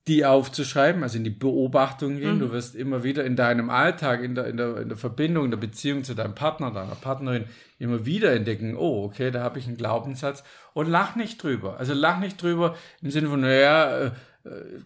Die 0.07 0.25
aufzuschreiben, 0.25 1.03
also 1.03 1.17
in 1.17 1.23
die 1.23 1.29
Beobachtung 1.29 2.17
gehen. 2.17 2.35
Mhm. 2.35 2.39
Du 2.39 2.51
wirst 2.51 2.75
immer 2.75 3.03
wieder 3.03 3.25
in 3.25 3.35
deinem 3.35 3.69
Alltag, 3.69 4.23
in 4.23 4.35
der, 4.35 4.47
in, 4.47 4.57
der, 4.57 4.77
in 4.77 4.89
der 4.89 4.97
Verbindung, 4.97 5.45
in 5.45 5.51
der 5.51 5.57
Beziehung 5.57 6.03
zu 6.03 6.13
deinem 6.13 6.33
Partner, 6.33 6.71
deiner 6.71 6.95
Partnerin 6.95 7.45
immer 7.79 8.05
wieder 8.05 8.33
entdecken, 8.33 8.75
oh, 8.77 9.03
okay, 9.03 9.31
da 9.31 9.41
habe 9.41 9.59
ich 9.59 9.67
einen 9.67 9.77
Glaubenssatz 9.77 10.43
und 10.73 10.87
lach 10.87 11.15
nicht 11.15 11.41
drüber. 11.43 11.77
Also 11.77 11.93
lach 11.93 12.19
nicht 12.19 12.41
drüber 12.41 12.75
im 13.01 13.11
Sinne 13.11 13.27
von, 13.27 13.41
naja, 13.41 14.05
äh, 14.05 14.11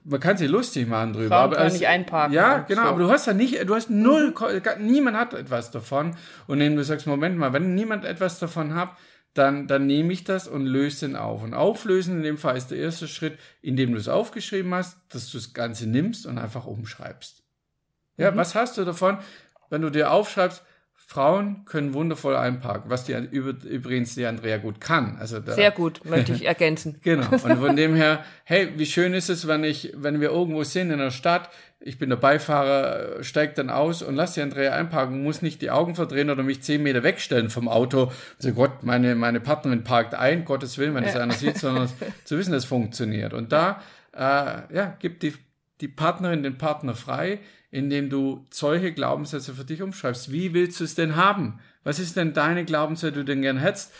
man 0.03 0.19
kann 0.19 0.37
sich 0.37 0.49
lustig 0.49 0.87
machen 0.87 1.13
drüber. 1.13 1.29
Frauen 1.29 1.43
aber 1.43 1.55
können 1.57 1.73
nicht 1.73 1.87
einparken. 1.87 2.33
Ja, 2.33 2.59
genau, 2.59 2.83
so. 2.83 2.87
aber 2.89 2.99
du 2.99 3.09
hast 3.09 3.27
ja 3.27 3.33
nicht, 3.33 3.67
du 3.67 3.75
hast 3.75 3.89
null, 3.89 4.33
mhm. 4.33 4.85
niemand 4.85 5.17
hat 5.17 5.33
etwas 5.33 5.71
davon. 5.71 6.15
Und 6.47 6.59
wenn 6.59 6.75
du 6.75 6.83
sagst, 6.83 7.07
Moment 7.07 7.37
mal, 7.37 7.53
wenn 7.53 7.75
niemand 7.75 8.05
etwas 8.05 8.39
davon 8.39 8.75
hat, 8.75 8.89
dann, 9.33 9.67
dann 9.67 9.88
nehme 9.88 10.11
ich 10.11 10.23
das 10.23 10.47
und 10.47 10.65
löse 10.65 11.07
den 11.07 11.15
auf. 11.15 11.43
Und 11.43 11.53
auflösen 11.53 12.17
in 12.17 12.23
dem 12.23 12.38
Fall 12.38 12.57
ist 12.57 12.67
der 12.67 12.79
erste 12.79 13.07
Schritt, 13.07 13.39
indem 13.61 13.91
du 13.93 13.97
es 13.97 14.07
aufgeschrieben 14.07 14.73
hast, 14.73 14.97
dass 15.09 15.31
du 15.31 15.38
das 15.38 15.53
Ganze 15.53 15.88
nimmst 15.88 16.25
und 16.25 16.38
einfach 16.38 16.65
umschreibst. 16.65 17.43
Ja, 18.17 18.31
mhm. 18.31 18.38
was 18.38 18.55
hast 18.55 18.77
du 18.77 18.83
davon, 18.83 19.19
wenn 19.69 19.81
du 19.81 19.89
dir 19.89 20.11
aufschreibst, 20.11 20.63
Frauen 21.12 21.65
können 21.65 21.94
wundervoll 21.94 22.38
einparken, 22.38 22.89
was 22.89 23.03
die 23.03 23.12
übrigens 23.12 24.15
die 24.15 24.25
Andrea 24.25 24.56
gut 24.60 24.80
kann. 24.80 25.18
Also 25.20 25.41
da, 25.41 25.51
Sehr 25.51 25.72
gut, 25.72 26.06
möchte 26.06 26.32
ich 26.32 26.46
ergänzen. 26.48 27.00
genau. 27.03 27.27
Und 27.32 27.58
von 27.58 27.75
dem 27.75 27.96
her, 27.96 28.24
hey, 28.46 28.70
wie 28.77 28.86
schön 28.86 29.13
ist 29.13 29.27
es, 29.27 29.46
wenn 29.46 29.65
ich, 29.65 29.91
wenn 29.98 30.22
wir 30.22 30.30
irgendwo 30.30 30.63
sind 30.63 30.89
in 30.89 31.00
der 31.00 31.12
Stadt, 31.12 31.50
ich 31.82 31.98
bin 31.98 32.10
der 32.10 32.15
Beifahrer, 32.15 33.22
steigt 33.25 33.58
dann 33.58 33.70
aus 33.70 34.01
und 34.03 34.15
lass 34.15 34.36
die 34.36 34.41
Andrea 34.41 34.74
einparken, 34.74 35.22
muss 35.22 35.41
nicht 35.41 35.62
die 35.62 35.70
Augen 35.70 35.96
verdrehen 35.96 36.30
oder 36.30 36.44
mich 36.44 36.63
zehn 36.63 36.82
Meter 36.82 37.03
wegstellen 37.03 37.50
vom 37.50 37.68
Auto. 37.68 38.13
Also 38.38 38.53
Gott, 38.53 38.84
meine, 38.84 39.13
meine 39.15 39.41
Partnerin 39.41 39.84
parkt 39.84 40.15
ein, 40.15 40.46
Gottes 40.46 40.77
Willen, 40.77 40.96
wenn 40.96 41.03
es 41.03 41.13
ja. 41.13 41.20
einer 41.20 41.34
sieht, 41.34 41.58
sondern 41.58 41.89
zu 42.24 42.38
wissen, 42.38 42.53
es 42.53 42.63
funktioniert. 42.63 43.34
Und 43.34 43.51
da, 43.51 43.82
äh, 44.13 44.74
ja, 44.74 44.96
gibt 45.00 45.24
die, 45.24 45.34
die 45.82 45.89
Partnerin 45.89 46.41
den 46.41 46.58
Partner 46.58 46.96
frei, 46.96 47.39
indem 47.71 48.09
du 48.09 48.45
solche 48.51 48.93
Glaubenssätze 48.93 49.53
für 49.53 49.65
dich 49.65 49.81
umschreibst. 49.81 50.31
Wie 50.31 50.53
willst 50.53 50.79
du 50.79 50.83
es 50.83 50.95
denn 50.95 51.15
haben? 51.15 51.59
Was 51.83 51.99
ist 51.99 52.17
denn 52.17 52.33
deine 52.33 52.65
Glaubenssätze, 52.65 53.13
die 53.13 53.19
du 53.19 53.25
denn 53.25 53.41
gern 53.41 53.57
hättest, 53.57 53.93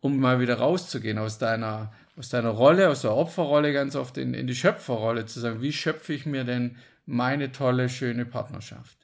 um 0.00 0.20
mal 0.20 0.38
wieder 0.38 0.58
rauszugehen 0.58 1.18
aus 1.18 1.38
deiner, 1.38 1.92
aus 2.18 2.28
deiner 2.28 2.50
Rolle, 2.50 2.90
aus 2.90 3.00
der 3.00 3.16
Opferrolle 3.16 3.72
ganz 3.72 3.96
oft 3.96 4.18
in, 4.18 4.34
in 4.34 4.46
die 4.46 4.54
Schöpferrolle, 4.54 5.24
zu 5.24 5.40
sagen, 5.40 5.62
wie 5.62 5.72
schöpfe 5.72 6.12
ich 6.12 6.26
mir 6.26 6.44
denn 6.44 6.76
meine 7.06 7.50
tolle, 7.50 7.88
schöne 7.88 8.26
Partnerschaft? 8.26 8.98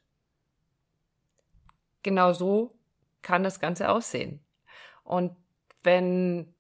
Genau 2.02 2.32
so 2.32 2.78
kann 3.22 3.42
das 3.42 3.60
Ganze 3.60 3.88
aussehen. 3.88 4.40
Und 5.02 5.34
wenn 5.82 6.54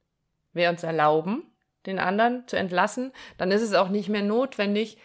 wir 0.52 0.70
uns 0.70 0.82
erlauben, 0.82 1.44
den 1.86 1.98
anderen 1.98 2.46
zu 2.46 2.56
entlassen, 2.56 3.12
dann 3.36 3.50
ist 3.50 3.62
es 3.62 3.74
auch 3.74 3.88
nicht 3.88 4.08
mehr 4.08 4.22
notwendig, 4.22 4.98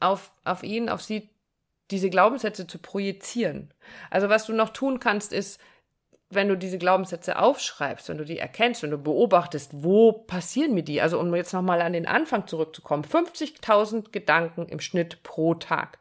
auf, 0.00 0.32
auf 0.44 0.62
ihn, 0.62 0.88
auf 0.88 1.02
sie 1.02 1.29
diese 1.90 2.10
Glaubenssätze 2.10 2.66
zu 2.66 2.78
projizieren. 2.78 3.72
Also 4.10 4.28
was 4.28 4.46
du 4.46 4.52
noch 4.52 4.70
tun 4.70 5.00
kannst, 5.00 5.32
ist, 5.32 5.60
wenn 6.30 6.48
du 6.48 6.56
diese 6.56 6.78
Glaubenssätze 6.78 7.38
aufschreibst, 7.38 8.08
wenn 8.08 8.18
du 8.18 8.24
die 8.24 8.38
erkennst, 8.38 8.82
wenn 8.82 8.92
du 8.92 8.98
beobachtest, 8.98 9.82
wo 9.82 10.12
passieren 10.12 10.74
mir 10.74 10.84
die? 10.84 11.00
Also 11.00 11.18
um 11.18 11.34
jetzt 11.34 11.52
nochmal 11.52 11.82
an 11.82 11.92
den 11.92 12.06
Anfang 12.06 12.46
zurückzukommen, 12.46 13.04
50.000 13.04 14.12
Gedanken 14.12 14.66
im 14.66 14.78
Schnitt 14.78 15.24
pro 15.24 15.54
Tag. 15.54 15.98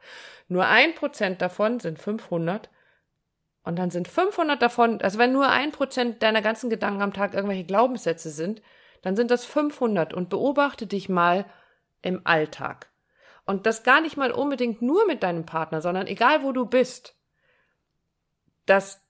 Nur 0.48 0.68
ein 0.68 0.94
Prozent 0.94 1.42
davon 1.42 1.80
sind 1.80 1.98
500 1.98 2.70
und 3.64 3.78
dann 3.78 3.90
sind 3.90 4.08
500 4.08 4.62
davon, 4.62 5.02
also 5.02 5.18
wenn 5.18 5.34
nur 5.34 5.50
ein 5.50 5.72
Prozent 5.72 6.22
deiner 6.22 6.44
ganzen 6.44 6.70
Gedanken 6.70 7.02
am 7.02 7.14
Tag 7.14 7.34
irgendwelche 7.34 7.66
Glaubenssätze 7.66 8.30
sind, 8.30 8.62
dann 9.02 9.16
sind 9.16 9.32
das 9.32 9.46
500 9.46 10.14
und 10.14 10.30
beobachte 10.30 10.86
dich 10.86 11.10
mal 11.10 11.46
im 12.02 12.22
Alltag. 12.26 12.90
Und 13.50 13.66
das 13.66 13.82
gar 13.82 14.00
nicht 14.00 14.16
mal 14.16 14.32
unbedingt 14.32 14.84
nur 14.84 15.08
mit 15.08 15.24
deinem 15.24 15.44
Partner, 15.44 15.82
sondern 15.82 16.06
egal 16.06 16.44
wo 16.44 16.52
du 16.52 16.68
bist, 16.68 17.16
dass 18.68 19.02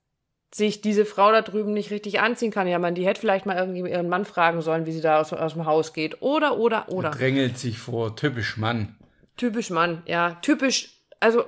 sich 0.49 0.79
diese 0.79 1.03
Frau 1.03 1.29
da 1.33 1.41
drüben 1.41 1.73
nicht 1.73 1.91
richtig 1.91 2.21
anziehen 2.21 2.49
kann. 2.49 2.65
Ja, 2.65 2.79
man, 2.79 2.95
die 2.95 3.05
hätte 3.05 3.19
vielleicht 3.19 3.45
mal 3.45 3.57
irgendwie 3.57 3.91
ihren 3.91 4.07
Mann 4.07 4.23
fragen 4.23 4.61
sollen, 4.61 4.85
wie 4.85 4.93
sie 4.93 5.01
da 5.01 5.19
aus, 5.19 5.33
aus 5.33 5.55
dem 5.55 5.65
Haus 5.65 5.91
geht. 5.91 6.21
Oder, 6.21 6.57
oder, 6.57 6.87
oder. 6.87 7.11
Drängelt 7.11 7.57
sich 7.57 7.79
vor. 7.79 8.15
Typisch 8.15 8.55
Mann. 8.55 8.95
Typisch 9.35 9.71
Mann, 9.71 10.03
ja. 10.05 10.35
Typisch, 10.41 11.01
also 11.19 11.43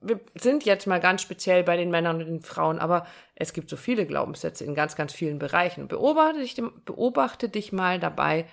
wir 0.00 0.20
sind 0.36 0.64
jetzt 0.64 0.86
mal 0.86 1.00
ganz 1.00 1.22
speziell 1.22 1.64
bei 1.64 1.76
den 1.76 1.90
Männern 1.90 2.20
und 2.20 2.26
den 2.26 2.42
Frauen, 2.42 2.78
aber 2.78 3.04
es 3.34 3.52
gibt 3.52 3.68
so 3.68 3.76
viele 3.76 4.06
Glaubenssätze 4.06 4.64
in 4.64 4.76
ganz, 4.76 4.94
ganz 4.94 5.12
vielen 5.12 5.40
Bereichen. 5.40 5.88
Beobachte 5.88 6.38
dich, 6.38 6.54
beobachte 6.84 7.48
dich 7.48 7.72
mal 7.72 7.98
dabei, 7.98 8.46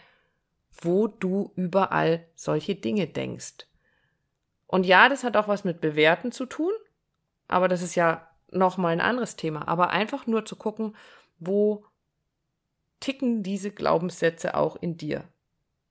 wo 0.82 1.08
du 1.08 1.52
überall 1.56 2.26
solche 2.36 2.76
Dinge 2.76 3.08
denkst. 3.08 3.68
Und 4.68 4.86
ja, 4.86 5.10
das 5.10 5.24
hat 5.24 5.36
auch 5.36 5.48
was 5.48 5.64
mit 5.64 5.82
Bewerten 5.82 6.32
zu 6.32 6.46
tun, 6.46 6.72
aber 7.48 7.68
das 7.68 7.82
ist 7.82 7.96
ja 7.96 8.30
nochmal 8.52 8.94
ein 8.94 9.02
anderes 9.02 9.36
Thema. 9.36 9.68
Aber 9.68 9.90
einfach 9.90 10.28
nur 10.28 10.46
zu 10.46 10.56
gucken, 10.56 10.96
wo 11.40 11.86
ticken 13.00 13.44
diese 13.44 13.72
Glaubenssätze 13.72 14.56
auch 14.56 14.76
in 14.76 14.98
dir, 14.98 15.24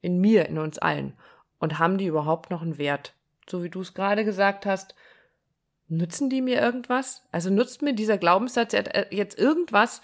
in 0.00 0.20
mir, 0.20 0.46
in 0.46 0.58
uns 0.58 0.78
allen 0.78 1.16
und 1.58 1.78
haben 1.78 1.98
die 1.98 2.06
überhaupt 2.06 2.50
noch 2.50 2.62
einen 2.62 2.78
Wert? 2.78 3.14
So 3.48 3.62
wie 3.62 3.70
du 3.70 3.80
es 3.80 3.94
gerade 3.94 4.24
gesagt 4.24 4.66
hast, 4.66 4.94
nützen 5.88 6.30
die 6.30 6.42
mir 6.42 6.60
irgendwas? 6.60 7.26
Also 7.32 7.50
nutzt 7.50 7.82
mir 7.82 7.94
dieser 7.94 8.18
Glaubenssatz 8.18 8.74
jetzt 9.10 9.38
irgendwas? 9.38 10.02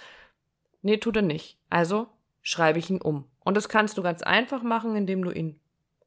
Nee, 0.83 0.97
tut 0.97 1.17
er 1.17 1.23
nicht. 1.23 1.59
Also 1.71 2.09
schreibe 2.43 2.79
ich 2.79 2.91
ihn 2.91 3.01
um. 3.01 3.29
Und 3.45 3.57
das 3.57 3.69
kannst 3.69 3.97
du 3.99 4.03
ganz 4.03 4.23
einfach 4.23 4.63
machen, 4.63 4.97
indem 4.97 5.23
du 5.23 5.31
ihn 5.31 5.61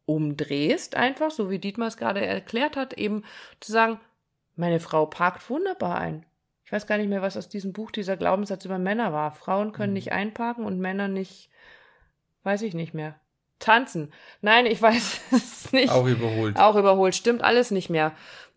umdrehst, 0.05 0.95
einfach, 0.95 1.31
so 1.31 1.49
wie 1.49 1.59
Dietmar 1.59 1.87
es 1.87 1.97
gerade 1.97 2.25
erklärt 2.25 2.75
hat, 2.75 2.93
eben 2.93 3.23
zu 3.59 3.71
sagen, 3.71 3.99
meine 4.55 4.79
Frau 4.79 5.05
parkt 5.05 5.47
wunderbar 5.49 5.99
ein. 5.99 6.25
Ich 6.65 6.71
weiß 6.71 6.87
gar 6.87 6.97
nicht 6.97 7.09
mehr, 7.09 7.21
was 7.21 7.37
aus 7.37 7.47
diesem 7.47 7.71
Buch 7.71 7.91
dieser 7.91 8.17
Glaubenssatz 8.17 8.65
über 8.65 8.79
Männer 8.79 9.13
war. 9.13 9.31
Frauen 9.31 9.71
können 9.71 9.91
mhm. 9.91 9.97
nicht 9.97 10.11
einparken 10.11 10.65
und 10.65 10.79
Männer 10.79 11.07
nicht, 11.07 11.49
weiß 12.43 12.61
ich 12.63 12.73
nicht 12.73 12.93
mehr. 12.93 13.15
Tanzen. 13.59 14.11
Nein, 14.41 14.65
ich 14.65 14.81
weiß 14.81 15.21
es 15.31 15.71
nicht. 15.71 15.91
Auch 15.91 16.05
überholt. 16.05 16.57
Auch 16.57 16.75
überholt. 16.75 17.15
Stimmt 17.15 17.43
alles 17.43 17.71
nicht 17.71 17.89
mehr. 17.89 18.13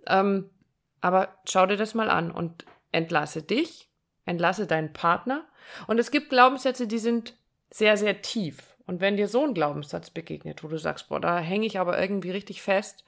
Ähm, 0.06 0.50
aber 1.00 1.36
schau 1.48 1.66
dir 1.66 1.76
das 1.76 1.94
mal 1.94 2.10
an 2.10 2.30
und 2.30 2.64
entlasse 2.92 3.42
dich, 3.42 3.88
entlasse 4.24 4.66
deinen 4.66 4.92
Partner. 4.92 5.44
Und 5.86 5.98
es 5.98 6.10
gibt 6.10 6.30
Glaubenssätze, 6.30 6.86
die 6.86 6.98
sind 6.98 7.36
sehr, 7.70 7.96
sehr 7.96 8.22
tief. 8.22 8.69
Und 8.90 9.00
wenn 9.00 9.16
dir 9.16 9.28
so 9.28 9.44
ein 9.44 9.54
Glaubenssatz 9.54 10.10
begegnet, 10.10 10.64
wo 10.64 10.66
du 10.66 10.76
sagst, 10.76 11.10
boah, 11.10 11.20
da 11.20 11.38
hänge 11.38 11.64
ich 11.64 11.78
aber 11.78 12.00
irgendwie 12.00 12.32
richtig 12.32 12.60
fest, 12.60 13.04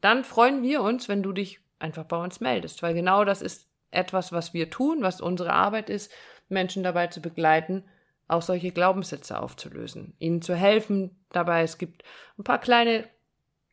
dann 0.00 0.24
freuen 0.24 0.62
wir 0.62 0.80
uns, 0.80 1.06
wenn 1.06 1.22
du 1.22 1.34
dich 1.34 1.60
einfach 1.78 2.04
bei 2.04 2.16
uns 2.16 2.40
meldest, 2.40 2.82
weil 2.82 2.94
genau 2.94 3.26
das 3.26 3.42
ist 3.42 3.66
etwas, 3.90 4.32
was 4.32 4.54
wir 4.54 4.70
tun, 4.70 5.02
was 5.02 5.20
unsere 5.20 5.52
Arbeit 5.52 5.90
ist, 5.90 6.10
Menschen 6.48 6.82
dabei 6.82 7.08
zu 7.08 7.20
begleiten, 7.20 7.84
auch 8.26 8.40
solche 8.40 8.70
Glaubenssätze 8.70 9.38
aufzulösen, 9.38 10.14
ihnen 10.18 10.40
zu 10.40 10.54
helfen 10.54 11.14
dabei. 11.30 11.62
Es 11.62 11.76
gibt 11.76 12.04
ein 12.38 12.44
paar 12.44 12.58
kleine 12.58 13.02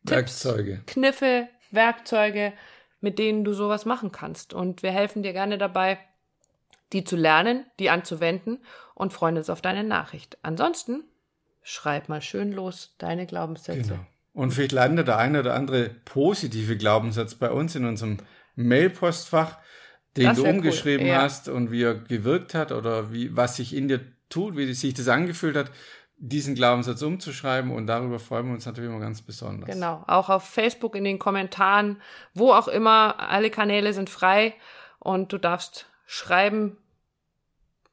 Tipps, 0.05 0.43
Werkzeuge, 0.43 0.81
Kniffe, 0.87 1.47
Werkzeuge, 1.71 2.51
mit 2.99 3.17
denen 3.17 3.45
du 3.45 3.53
sowas 3.53 3.85
machen 3.85 4.11
kannst. 4.11 4.53
Und 4.53 4.83
wir 4.83 4.91
helfen 4.91 5.23
dir 5.23 5.31
gerne 5.31 5.57
dabei, 5.57 5.99
die 6.91 7.05
zu 7.05 7.15
lernen, 7.15 7.65
die 7.79 7.89
anzuwenden 7.89 8.61
und 8.93 9.13
freuen 9.13 9.37
uns 9.37 9.49
auf 9.49 9.61
deine 9.61 9.85
Nachricht. 9.85 10.37
Ansonsten 10.41 11.05
schreib 11.65 12.09
mal 12.09 12.21
schön 12.21 12.51
los 12.51 12.93
deine 12.99 13.25
Glaubenssätze. 13.25 13.89
Genau. 13.89 14.05
Und 14.33 14.51
vielleicht 14.51 14.71
landet 14.71 15.07
der 15.07 15.17
eine 15.17 15.39
oder 15.39 15.55
andere 15.55 15.89
positive 16.05 16.77
Glaubenssatz 16.77 17.35
bei 17.35 17.49
uns 17.49 17.75
in 17.75 17.85
unserem 17.85 18.17
Mailpostfach, 18.55 19.57
den 20.15 20.35
du 20.35 20.45
umgeschrieben 20.45 21.07
cool. 21.07 21.13
ja. 21.13 21.21
hast 21.23 21.49
und 21.49 21.71
wie 21.71 21.81
er 21.81 21.95
gewirkt 21.95 22.53
hat 22.53 22.71
oder 22.71 23.11
wie, 23.11 23.35
was 23.35 23.55
sich 23.55 23.75
in 23.75 23.87
dir 23.87 24.01
tut, 24.29 24.55
wie 24.55 24.71
sich 24.73 24.93
das 24.93 25.07
angefühlt 25.07 25.57
hat, 25.57 25.71
diesen 26.17 26.53
Glaubenssatz 26.53 27.01
umzuschreiben 27.01 27.71
und 27.71 27.87
darüber 27.87 28.19
freuen 28.19 28.45
wir 28.45 28.53
uns 28.53 28.65
natürlich 28.65 28.89
immer 28.89 28.99
ganz 28.99 29.21
besonders. 29.21 29.69
Genau, 29.69 30.03
auch 30.05 30.29
auf 30.29 30.43
Facebook 30.43 30.95
in 30.95 31.03
den 31.03 31.19
Kommentaren, 31.19 31.99
wo 32.33 32.51
auch 32.51 32.67
immer, 32.67 33.19
alle 33.19 33.49
Kanäle 33.49 33.91
sind 33.93 34.09
frei 34.09 34.53
und 34.99 35.33
du 35.33 35.39
darfst 35.39 35.87
schreiben, 36.05 36.77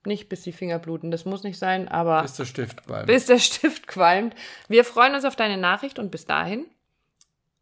nicht 0.06 0.28
bis 0.28 0.42
die 0.42 0.52
Finger 0.52 0.78
bluten. 0.78 1.11
Das 1.11 1.25
muss 1.25 1.42
nicht 1.42 1.59
sein, 1.59 1.88
aber 1.88 2.23
Bis 2.23 2.35
der 2.35 2.44
Stift 2.47 2.85
qualmt. 2.85 3.06
bis 3.06 3.26
der 3.26 3.38
Stift 3.38 3.87
qualmt. 3.87 4.35
Wir 4.68 4.85
freuen 4.85 5.14
uns 5.14 5.25
auf 5.25 5.37
deine 5.37 5.56
Nachricht 5.56 5.99
und 5.99 6.11
bis 6.11 6.25
dahin 6.26 6.66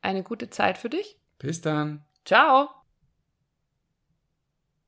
eine 0.03 0.23
gute 0.23 0.51
Zeit 0.51 0.79
für 0.79 0.89
dich. 0.91 1.19
Bis 1.39 1.61
dann. 1.61 2.05
Ciao. 2.25 2.71